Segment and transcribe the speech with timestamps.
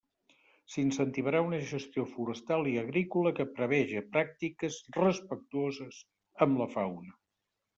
[0.75, 6.01] S'incentivarà una gestió forestal i agrícola que preveja pràctiques respectuoses
[6.49, 7.17] amb la fauna.